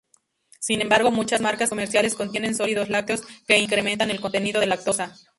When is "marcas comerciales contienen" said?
1.41-2.55